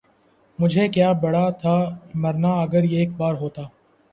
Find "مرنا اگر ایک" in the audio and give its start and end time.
2.15-3.09